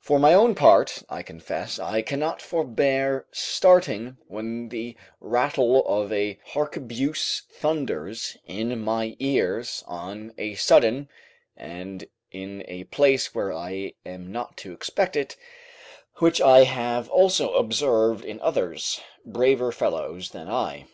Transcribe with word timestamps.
For 0.00 0.18
my 0.18 0.34
own 0.34 0.56
part, 0.56 1.04
I 1.08 1.22
confess 1.22 1.78
I 1.78 2.02
cannot 2.02 2.42
forbear 2.42 3.26
starting 3.30 4.16
when 4.26 4.70
the 4.70 4.96
rattle 5.20 5.86
of 5.86 6.12
a 6.12 6.40
harquebuse 6.46 7.42
thunders 7.48 8.36
in 8.44 8.80
my 8.80 9.14
ears 9.20 9.84
on 9.86 10.34
a 10.36 10.56
sudden, 10.56 11.08
and 11.56 12.06
in 12.32 12.64
a 12.66 12.82
place 12.90 13.36
where 13.36 13.52
I 13.52 13.94
am 14.04 14.32
not 14.32 14.56
to 14.56 14.72
expect 14.72 15.14
it, 15.14 15.36
which 16.16 16.40
I 16.40 16.64
have 16.64 17.08
also 17.08 17.54
observed 17.54 18.24
in 18.24 18.40
others, 18.40 19.00
braver 19.24 19.70
fellows 19.70 20.30
than 20.30 20.48
I. 20.48 20.86